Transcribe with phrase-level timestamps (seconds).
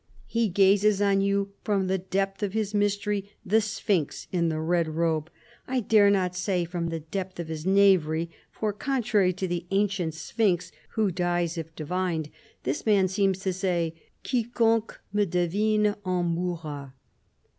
[0.25, 4.87] "He gazes on you from the depth of his mystery, the sphinx in the red
[4.87, 5.29] robe.
[5.67, 8.31] I dare not say, from the depth of his knavery.
[8.49, 12.31] For, contrary to the ancient Sphinx, who dies if divined,
[12.63, 13.93] this man seems to say:'
[14.27, 16.93] Quiconque me devine en mourra.'